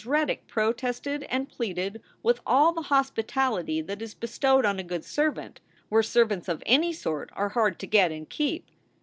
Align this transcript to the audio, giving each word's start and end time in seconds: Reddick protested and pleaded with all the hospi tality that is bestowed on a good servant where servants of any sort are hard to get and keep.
Reddick 0.03 0.47
protested 0.47 1.25
and 1.29 1.47
pleaded 1.47 2.01
with 2.23 2.39
all 2.43 2.71
the 2.73 2.81
hospi 2.89 3.23
tality 3.23 3.85
that 3.85 4.01
is 4.01 4.15
bestowed 4.15 4.65
on 4.65 4.79
a 4.79 4.83
good 4.83 5.05
servant 5.05 5.59
where 5.89 6.01
servants 6.01 6.47
of 6.49 6.63
any 6.65 6.91
sort 6.91 7.29
are 7.33 7.49
hard 7.49 7.77
to 7.77 7.85
get 7.85 8.11
and 8.11 8.27
keep. 8.27 8.65